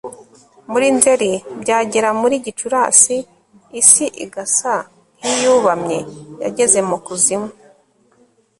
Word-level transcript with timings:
muri 0.71 0.87
nzeri, 0.97 1.31
byagera 1.61 2.09
muri 2.21 2.35
gicurasi, 2.45 3.17
isi 3.81 4.05
igasa 4.23 4.73
nk'iyubamye, 5.17 5.99
yageze 6.43 6.79
mu 6.89 6.97
kuzimu 7.05 7.49